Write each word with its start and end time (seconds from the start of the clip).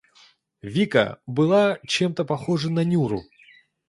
Вика 0.63 1.19
была 1.27 1.77
чем-то 1.87 2.25
похожа 2.25 2.71
на 2.71 2.83
Нюру. 2.83 3.21